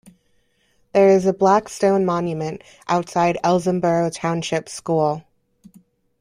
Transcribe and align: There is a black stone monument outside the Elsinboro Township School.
There 0.93 1.09
is 1.09 1.27
a 1.27 1.31
black 1.31 1.69
stone 1.69 2.05
monument 2.07 2.63
outside 2.87 3.35
the 3.35 3.45
Elsinboro 3.45 4.09
Township 4.09 4.67
School. 4.67 5.23